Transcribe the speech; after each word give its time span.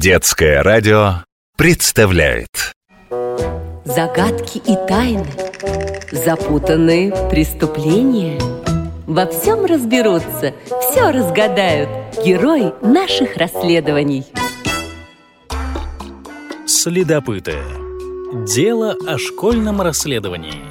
Детское 0.00 0.62
радио 0.62 1.24
представляет 1.56 2.72
Загадки 3.84 4.58
и 4.58 4.76
тайны, 4.86 5.26
запутанные 6.12 7.10
преступления. 7.28 8.40
Во 9.08 9.26
всем 9.26 9.64
разберутся, 9.64 10.54
все 10.66 11.10
разгадают 11.10 11.88
герои 12.24 12.72
наших 12.80 13.36
расследований. 13.36 14.24
Следопыты. 16.64 17.56
Дело 18.54 18.94
о 19.04 19.18
школьном 19.18 19.82
расследовании. 19.82 20.62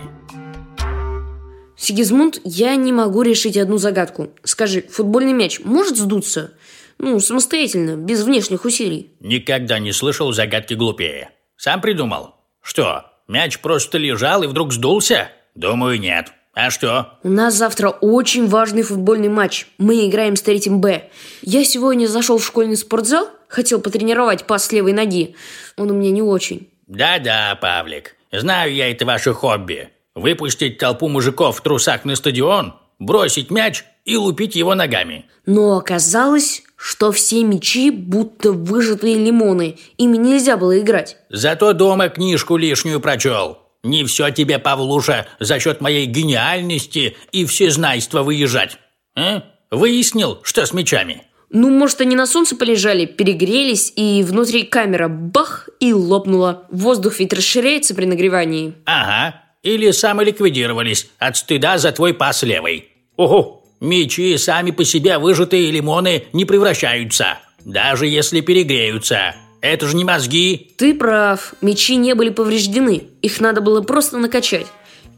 Сигизмунд, 1.76 2.40
я 2.46 2.78
не 2.78 2.94
могу 2.94 3.24
решить 3.24 3.58
одну 3.58 3.78
загадку. 3.78 4.30
Скажи, 4.44 4.84
футбольный 4.90 5.34
мяч 5.34 5.60
может 5.66 5.98
сдуться? 5.98 6.54
Ну, 7.00 7.20
самостоятельно, 7.20 7.96
без 7.96 8.24
внешних 8.24 8.66
усилий. 8.66 9.12
Никогда 9.20 9.80
не 9.80 9.92
слышал 9.92 10.32
загадки 10.34 10.74
глупее. 10.74 11.30
Сам 11.56 11.82
придумал. 11.82 12.36
Что, 12.62 13.06
мяч 13.28 13.60
просто 13.60 13.98
лежал 13.98 14.44
и 14.44 14.48
вдруг 14.48 14.74
сдулся? 14.74 15.30
Думаю, 15.56 16.00
нет. 16.00 16.34
А 16.54 16.72
что? 16.72 17.20
У 17.22 17.30
нас 17.30 17.54
завтра 17.54 17.90
очень 17.90 18.48
важный 18.48 18.82
футбольный 18.82 19.30
матч. 19.30 19.68
Мы 19.78 20.08
играем 20.08 20.36
с 20.36 20.42
третьим 20.42 20.82
Б. 20.82 21.10
Я 21.44 21.64
сегодня 21.64 22.08
зашел 22.08 22.40
в 22.40 22.46
школьный 22.46 22.78
спортзал, 22.78 23.30
хотел 23.48 23.80
потренировать 23.80 24.46
пас 24.46 24.66
с 24.66 24.72
левой 24.72 24.94
ноги. 24.94 25.36
Он 25.78 25.92
у 25.92 25.94
меня 25.94 26.10
не 26.10 26.24
очень. 26.24 26.68
Да-да, 26.88 27.56
Павлик. 27.62 28.16
Знаю 28.32 28.74
я 28.74 28.90
это 28.90 29.06
ваше 29.06 29.34
хобби. 29.34 29.90
Выпустить 30.16 30.80
толпу 30.80 31.10
мужиков 31.10 31.58
в 31.58 31.62
трусах 31.62 32.06
на 32.06 32.16
стадион, 32.16 32.74
бросить 32.98 33.52
мяч 33.52 33.84
и 34.04 34.18
лупить 34.18 34.56
его 34.56 34.74
ногами. 34.74 35.26
Но 35.46 35.78
оказалось, 35.78 36.64
что 36.78 37.12
все 37.12 37.44
мячи 37.44 37.90
будто 37.90 38.54
выжатые 38.54 39.16
лимоны. 39.16 39.78
Ими 39.98 40.16
нельзя 40.18 40.56
было 40.56 40.80
играть. 40.80 41.18
Зато 41.30 41.74
дома 41.74 42.08
книжку 42.08 42.56
лишнюю 42.56 43.02
прочел. 43.02 43.58
Не 43.84 44.06
все 44.06 44.30
тебе, 44.30 44.60
Павлуша, 44.60 45.28
за 45.40 45.60
счет 45.60 45.82
моей 45.82 46.06
гениальности 46.06 47.18
и 47.32 47.46
всезнайства 47.46 48.24
выезжать. 48.24 48.78
А? 49.16 49.44
Выяснил, 49.72 50.40
что 50.44 50.66
с 50.66 50.74
мячами? 50.74 51.24
Ну, 51.50 51.70
может, 51.70 52.02
они 52.02 52.16
на 52.16 52.26
солнце 52.26 52.56
полежали, 52.56 53.06
перегрелись, 53.06 53.94
и 53.96 54.24
внутри 54.24 54.64
камера 54.64 55.08
бах 55.08 55.70
и 55.80 55.94
лопнула. 55.94 56.66
Воздух 56.72 57.20
ведь 57.20 57.34
расширяется 57.34 57.96
при 57.96 58.06
нагревании. 58.06 58.74
Ага. 58.86 59.42
Или 59.64 59.92
самоликвидировались 59.92 61.10
от 61.18 61.38
стыда 61.38 61.78
за 61.78 61.92
твой 61.92 62.14
пас 62.14 62.44
левый. 62.44 62.90
Ого, 63.16 63.64
мечи 63.80 64.38
сами 64.38 64.72
по 64.72 64.84
себе 64.84 65.18
выжатые 65.18 65.72
лимоны 65.72 66.26
не 66.34 66.46
превращаются, 66.46 67.40
даже 67.66 68.08
если 68.08 68.42
перегреются. 68.42 69.36
Это 69.62 69.88
же 69.88 69.96
не 69.96 70.04
мозги. 70.04 70.74
Ты 70.78 70.94
прав, 70.94 71.54
мечи 71.62 71.96
не 71.96 72.14
были 72.14 72.30
повреждены, 72.30 73.04
их 73.22 73.40
надо 73.40 73.62
было 73.62 73.82
просто 73.82 74.18
накачать. 74.18 74.68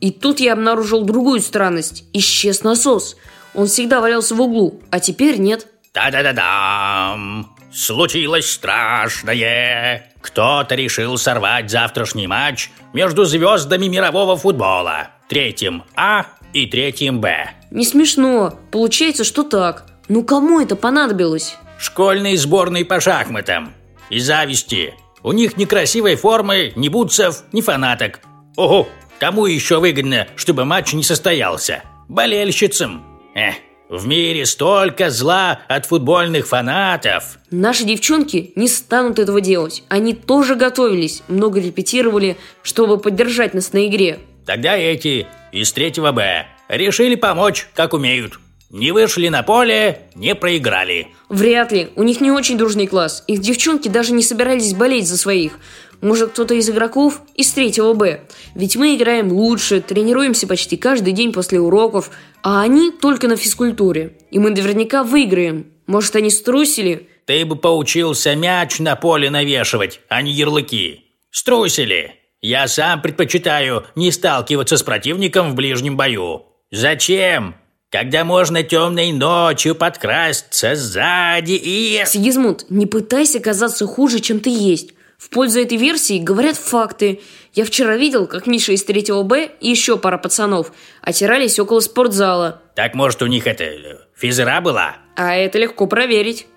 И 0.02 0.12
тут 0.12 0.40
я 0.40 0.54
обнаружил 0.54 1.04
другую 1.04 1.42
странность. 1.42 2.06
Исчез 2.14 2.64
насос. 2.64 3.18
Он 3.54 3.68
всегда 3.68 4.00
валялся 4.00 4.34
в 4.36 4.42
углу, 4.42 4.82
а 4.92 5.00
теперь 5.00 5.38
нет. 5.38 5.68
Та-да-да-дам! 5.92 7.54
Случилось 7.74 8.50
страшное. 8.50 10.12
Кто-то 10.22 10.76
решил 10.76 11.18
сорвать 11.18 11.70
завтрашний 11.70 12.28
матч 12.28 12.70
между 12.94 13.26
звездами 13.26 13.88
мирового 13.88 14.38
футбола. 14.38 15.10
Третьим 15.28 15.84
А 15.96 16.26
и 16.54 16.66
третьим 16.66 17.22
Б. 17.22 17.52
Не 17.72 17.86
смешно. 17.86 18.58
Получается, 18.72 19.24
что 19.24 19.44
так. 19.44 19.86
Ну 20.08 20.24
кому 20.24 20.60
это 20.60 20.76
понадобилось? 20.76 21.56
Школьной 21.80 22.36
сборной 22.36 22.86
по 22.86 23.00
шахматам. 23.00 23.74
Из 24.10 24.26
зависти. 24.26 24.94
У 25.22 25.32
них 25.32 25.58
ни 25.58 25.66
красивой 25.66 26.16
формы, 26.16 26.74
ни 26.76 26.90
бутсов, 26.90 27.44
ни 27.52 27.62
фанаток. 27.62 28.20
Ого, 28.56 28.88
кому 29.20 29.46
еще 29.46 29.80
выгодно, 29.80 30.28
чтобы 30.36 30.66
матч 30.66 30.94
не 30.94 31.04
состоялся? 31.04 31.84
Болельщицам. 32.08 33.06
Эх, 33.36 33.56
в 33.90 34.08
мире 34.08 34.46
столько 34.46 35.10
зла 35.10 35.62
от 35.68 35.86
футбольных 35.86 36.48
фанатов. 36.48 37.40
Наши 37.52 37.84
девчонки 37.84 38.52
не 38.56 38.68
станут 38.68 39.20
этого 39.20 39.42
делать. 39.42 39.84
Они 39.90 40.14
тоже 40.14 40.56
готовились, 40.56 41.24
много 41.28 41.60
репетировали, 41.60 42.38
чтобы 42.62 42.98
поддержать 42.98 43.54
нас 43.54 43.74
на 43.74 43.88
игре. 43.88 44.20
Тогда 44.50 44.76
эти 44.76 45.28
из 45.52 45.72
третьего 45.74 46.12
Б 46.12 46.48
решили 46.70 47.14
помочь, 47.14 47.68
как 47.76 47.94
умеют. 47.94 48.40
Не 48.72 48.92
вышли 48.92 49.28
на 49.28 49.44
поле, 49.44 50.02
не 50.16 50.34
проиграли. 50.34 51.10
Вряд 51.30 51.72
ли. 51.72 51.90
У 51.96 52.02
них 52.02 52.20
не 52.20 52.32
очень 52.32 52.58
дружный 52.58 52.88
класс. 52.88 53.24
Их 53.28 53.42
девчонки 53.42 53.90
даже 53.90 54.12
не 54.12 54.24
собирались 54.24 54.74
болеть 54.74 55.08
за 55.08 55.18
своих. 55.18 55.60
Может, 56.02 56.32
кто-то 56.32 56.56
из 56.56 56.68
игроков 56.68 57.22
из 57.36 57.52
третьего 57.52 57.94
Б. 57.94 58.22
Ведь 58.56 58.76
мы 58.76 58.96
играем 58.96 59.32
лучше, 59.32 59.82
тренируемся 59.82 60.48
почти 60.48 60.78
каждый 60.78 61.14
день 61.14 61.32
после 61.32 61.60
уроков, 61.60 62.10
а 62.42 62.64
они 62.64 62.90
только 62.90 63.28
на 63.28 63.38
физкультуре. 63.38 64.18
И 64.32 64.40
мы 64.40 64.50
наверняка 64.50 65.04
выиграем. 65.04 65.68
Может, 65.86 66.16
они 66.16 66.32
струсили? 66.32 67.08
Ты 67.26 67.46
бы 67.46 67.56
поучился 67.56 68.36
мяч 68.36 68.80
на 68.80 68.96
поле 68.96 69.30
навешивать, 69.30 70.00
а 70.10 70.24
не 70.24 70.32
ярлыки. 70.32 71.06
Струсили. 71.30 72.19
Я 72.42 72.68
сам 72.68 73.02
предпочитаю 73.02 73.86
не 73.96 74.12
сталкиваться 74.12 74.78
с 74.78 74.84
противником 74.84 75.52
в 75.52 75.56
ближнем 75.56 75.98
бою. 75.98 76.46
Зачем? 76.72 77.56
Когда 77.92 78.24
можно 78.24 78.64
темной 78.64 79.12
ночью 79.12 79.76
подкрасться 79.76 80.76
сзади 80.76 81.60
и... 81.62 82.04
Сигизмунд, 82.06 82.66
не 82.70 82.86
пытайся 82.86 83.40
казаться 83.40 83.88
хуже, 83.88 84.20
чем 84.20 84.40
ты 84.40 84.52
есть. 84.52 84.94
В 85.18 85.30
пользу 85.30 85.60
этой 85.60 85.78
версии 85.78 86.20
говорят 86.20 86.56
факты. 86.56 87.20
Я 87.54 87.66
вчера 87.66 87.98
видел, 87.98 88.26
как 88.26 88.48
Миша 88.48 88.72
из 88.72 88.84
третьего 88.86 89.24
Б 89.24 89.50
и 89.60 89.70
еще 89.70 89.98
пара 89.98 90.18
пацанов 90.18 90.72
отирались 91.02 91.60
около 91.60 91.82
спортзала. 91.82 92.62
Так 92.76 92.94
может 92.94 93.22
у 93.22 93.26
них 93.26 93.48
это 93.48 94.08
физра 94.16 94.62
была? 94.62 94.96
А 95.18 95.36
это 95.36 95.58
легко 95.58 95.88
проверить. 95.88 96.48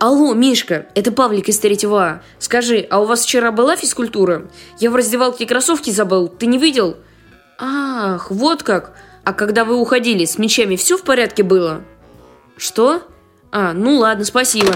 Алло, 0.00 0.32
Мишка, 0.32 0.86
это 0.94 1.12
Павлик 1.12 1.50
из 1.50 1.58
третьего 1.58 2.02
А. 2.02 2.22
Скажи, 2.38 2.86
а 2.88 3.02
у 3.02 3.04
вас 3.04 3.22
вчера 3.22 3.52
была 3.52 3.76
физкультура? 3.76 4.48
Я 4.78 4.90
в 4.90 4.96
раздевалке 4.96 5.44
кроссовки 5.44 5.90
забыл, 5.90 6.26
ты 6.28 6.46
не 6.46 6.56
видел? 6.56 6.96
Ах, 7.58 8.30
вот 8.30 8.62
как. 8.62 8.96
А 9.24 9.34
когда 9.34 9.66
вы 9.66 9.76
уходили, 9.76 10.24
с 10.24 10.38
мячами 10.38 10.76
все 10.76 10.96
в 10.96 11.02
порядке 11.02 11.42
было? 11.42 11.82
Что? 12.56 13.02
А, 13.52 13.74
ну 13.74 13.96
ладно, 13.98 14.24
спасибо. 14.24 14.74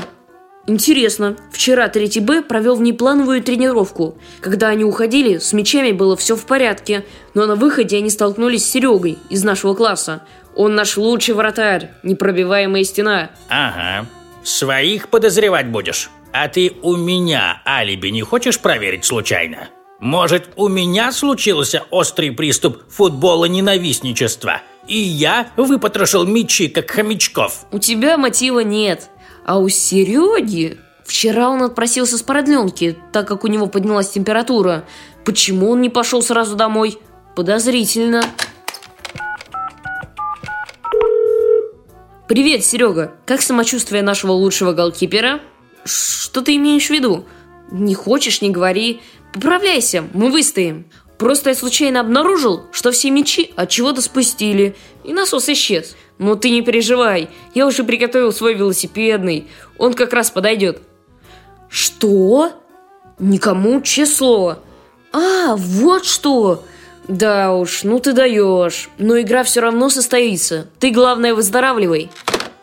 Интересно, 0.66 1.38
вчера 1.50 1.88
3 1.88 2.20
Б 2.20 2.42
провел 2.42 2.74
внеплановую 2.74 3.42
тренировку. 3.42 4.18
Когда 4.42 4.68
они 4.68 4.84
уходили, 4.84 5.38
с 5.38 5.54
мячами 5.54 5.92
было 5.92 6.18
все 6.18 6.36
в 6.36 6.44
порядке, 6.44 7.06
но 7.32 7.46
на 7.46 7.54
выходе 7.54 7.96
они 7.96 8.10
столкнулись 8.10 8.66
с 8.66 8.70
Серегой 8.70 9.18
из 9.30 9.42
нашего 9.42 9.72
класса. 9.72 10.20
Он 10.54 10.74
наш 10.74 10.98
лучший 10.98 11.34
вратарь, 11.34 11.92
непробиваемая 12.02 12.84
стена. 12.84 13.30
Ага. 13.48 14.06
Своих 14.44 15.08
подозревать 15.08 15.68
будешь. 15.68 16.10
А 16.32 16.48
ты 16.48 16.72
у 16.82 16.96
меня 16.96 17.62
алиби 17.66 18.08
не 18.08 18.22
хочешь 18.22 18.60
проверить 18.60 19.04
случайно? 19.04 19.70
Может, 20.00 20.50
у 20.56 20.68
меня 20.68 21.12
случился 21.12 21.84
острый 21.90 22.30
приступ 22.30 22.82
футбола 22.90 23.46
ненавистничества, 23.46 24.60
и 24.86 24.98
я 24.98 25.48
выпотрошил 25.56 26.26
мячи, 26.26 26.68
как 26.68 26.90
хомячков? 26.90 27.64
У 27.72 27.78
тебя 27.78 28.18
мотива 28.18 28.60
нет. 28.60 29.08
А 29.46 29.58
у 29.58 29.68
Сереги... 29.68 30.78
Вчера 31.04 31.50
он 31.50 31.62
отпросился 31.62 32.16
с 32.16 32.22
продленки, 32.22 32.96
так 33.12 33.28
как 33.28 33.44
у 33.44 33.46
него 33.46 33.66
поднялась 33.66 34.08
температура. 34.08 34.86
Почему 35.26 35.70
он 35.70 35.82
не 35.82 35.90
пошел 35.90 36.22
сразу 36.22 36.56
домой? 36.56 36.98
Подозрительно. 37.36 38.22
Привет, 42.26 42.64
Серега. 42.64 43.12
Как 43.26 43.42
самочувствие 43.42 44.00
нашего 44.02 44.32
лучшего 44.32 44.72
голкипера? 44.72 45.42
Что 45.84 46.40
ты 46.40 46.56
имеешь 46.56 46.86
в 46.86 46.90
виду? 46.90 47.26
Не 47.70 47.94
хочешь, 47.94 48.40
не 48.40 48.48
говори. 48.48 49.02
Поправляйся, 49.34 50.04
мы 50.14 50.30
выстоим. 50.30 50.86
Просто 51.18 51.50
я 51.50 51.54
случайно 51.54 52.00
обнаружил, 52.00 52.62
что 52.72 52.92
все 52.92 53.10
мечи 53.10 53.52
от 53.56 53.68
чего-то 53.68 54.00
спустили, 54.00 54.74
и 55.04 55.12
насос 55.12 55.50
исчез. 55.50 55.96
Но 56.16 56.34
ты 56.34 56.48
не 56.48 56.62
переживай, 56.62 57.28
я 57.54 57.66
уже 57.66 57.84
приготовил 57.84 58.32
свой 58.32 58.54
велосипедный, 58.54 59.46
он 59.76 59.92
как 59.92 60.14
раз 60.14 60.30
подойдет. 60.30 60.80
Что? 61.68 62.52
Никому, 63.18 63.82
честное. 63.82 64.60
А, 65.12 65.56
вот 65.56 66.06
что! 66.06 66.64
Да 67.08 67.54
уж, 67.54 67.82
ну 67.82 67.98
ты 68.00 68.12
даешь. 68.12 68.88
Но 68.98 69.20
игра 69.20 69.44
все 69.44 69.60
равно 69.60 69.88
состоится. 69.90 70.68
Ты, 70.78 70.90
главное, 70.90 71.34
выздоравливай. 71.34 72.10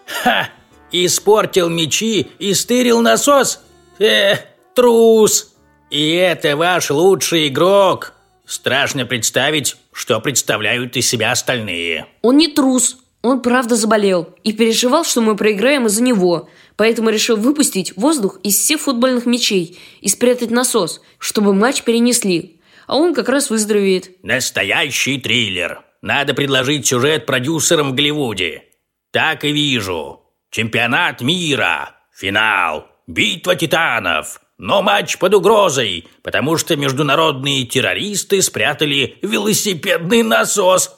Ха! 0.06 0.50
Испортил 0.92 1.70
мечи 1.70 2.28
и 2.40 2.54
стырил 2.54 3.02
насос? 3.02 3.62
Э, 4.00 4.36
трус! 4.74 5.54
И 5.90 6.14
это 6.14 6.58
ваш 6.58 6.90
лучший 6.90 7.48
игрок. 7.48 8.14
Страшно 8.46 9.06
представить, 9.06 9.78
что 9.94 10.20
представляют 10.20 10.98
из 10.98 11.08
себя 11.08 11.32
остальные. 11.32 12.08
Он 12.22 12.38
не 12.38 12.48
трус. 12.48 12.98
Он 13.22 13.42
правда 13.42 13.76
заболел 13.76 14.30
и 14.44 14.52
переживал, 14.52 15.06
что 15.06 15.22
мы 15.22 15.36
проиграем 15.36 15.86
из-за 15.86 16.02
него, 16.02 16.50
поэтому 16.76 17.12
решил 17.12 17.38
выпустить 17.38 17.96
воздух 17.96 18.40
из 18.42 18.58
всех 18.58 18.82
футбольных 18.82 19.28
мячей 19.28 19.78
и 20.02 20.10
спрятать 20.10 20.50
насос, 20.50 21.02
чтобы 21.20 21.54
матч 21.54 21.84
перенесли. 21.84 22.60
А 22.88 22.98
он 22.98 23.14
как 23.14 23.30
раз 23.30 23.50
выздоровеет. 23.50 24.24
Настоящий 24.24 25.20
триллер. 25.20 25.84
Надо 26.02 26.34
предложить 26.34 26.88
сюжет 26.88 27.26
продюсерам 27.26 27.92
в 27.92 27.96
Голливуде. 27.96 28.64
Так 29.12 29.44
и 29.44 29.52
вижу. 29.52 30.22
Чемпионат 30.50 31.22
мира. 31.22 31.96
Финал. 32.14 32.88
Битва 33.08 33.56
титанов. 33.56 34.42
Но 34.64 34.84
матч 34.84 35.18
под 35.18 35.34
угрозой, 35.34 36.08
потому 36.22 36.56
что 36.56 36.76
международные 36.76 37.66
террористы 37.66 38.44
спрятали 38.44 39.18
велосипедный 39.24 40.22
насос. 40.22 40.96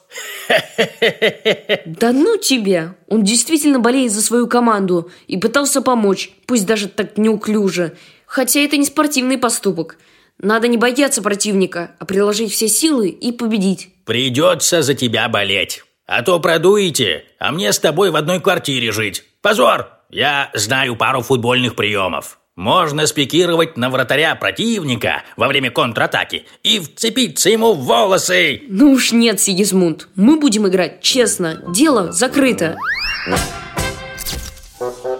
Да 1.85 2.11
ну 2.11 2.35
тебя! 2.35 2.95
Он 3.07 3.23
действительно 3.23 3.79
болеет 3.79 4.11
за 4.11 4.21
свою 4.21 4.47
команду 4.47 5.09
и 5.27 5.37
пытался 5.37 5.81
помочь, 5.81 6.31
пусть 6.45 6.65
даже 6.65 6.89
так 6.89 7.17
неуклюже. 7.17 7.95
Хотя 8.25 8.59
это 8.59 8.75
не 8.75 8.85
спортивный 8.85 9.37
поступок. 9.37 9.97
Надо 10.43 10.67
не 10.67 10.75
бояться 10.77 11.21
противника, 11.21 11.91
а 11.99 12.05
приложить 12.05 12.51
все 12.51 12.67
силы 12.67 13.07
и 13.07 13.31
победить. 13.31 13.89
Придется 14.05 14.81
за 14.81 14.93
тебя 14.93 15.29
болеть. 15.29 15.83
А 16.05 16.21
то 16.21 16.39
продуете, 16.41 17.23
а 17.39 17.53
мне 17.53 17.71
с 17.71 17.79
тобой 17.79 18.11
в 18.11 18.17
одной 18.17 18.41
квартире 18.41 18.91
жить. 18.91 19.23
Позор! 19.41 19.87
Я 20.09 20.51
знаю 20.53 20.97
пару 20.97 21.21
футбольных 21.21 21.75
приемов. 21.75 22.39
Можно 22.57 23.07
спикировать 23.07 23.77
на 23.77 23.89
вратаря 23.89 24.35
противника 24.35 25.23
во 25.37 25.47
время 25.47 25.71
контратаки 25.71 26.45
и 26.61 26.79
вцепиться 26.79 27.49
ему 27.49 27.73
в 27.73 27.85
волосы. 27.85 28.63
Ну 28.67 28.91
уж 28.91 29.13
нет, 29.13 29.39
Сигизмунд. 29.39 30.09
Мы 30.15 30.37
будем 30.37 30.67
играть 30.67 31.01
честно. 31.01 31.63
Дело 31.69 32.11
закрыто. 32.11 32.75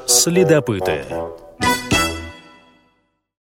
Следопыты. 0.05 1.05